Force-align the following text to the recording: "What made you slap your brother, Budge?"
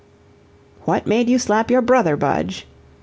"What 0.85 1.05
made 1.05 1.29
you 1.29 1.37
slap 1.37 1.69
your 1.69 1.83
brother, 1.83 2.15
Budge?" 2.17 2.65